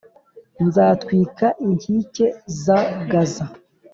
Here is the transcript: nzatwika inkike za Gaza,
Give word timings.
nzatwika 0.65 1.47
inkike 1.65 2.25
za 2.63 2.79
Gaza, 3.09 3.45